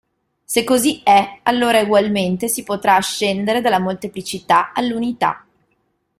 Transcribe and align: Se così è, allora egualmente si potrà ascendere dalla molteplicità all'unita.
Se 0.45 0.63
così 0.63 1.01
è, 1.03 1.41
allora 1.43 1.77
egualmente 1.77 2.47
si 2.47 2.63
potrà 2.63 2.95
ascendere 2.95 3.61
dalla 3.61 3.77
molteplicità 3.79 4.71
all'unita. 4.73 5.45